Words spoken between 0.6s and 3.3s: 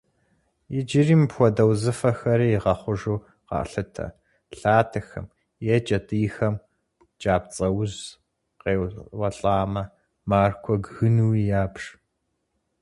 Иджыри мыпхуэдэ узыфэхэри игъэхъужу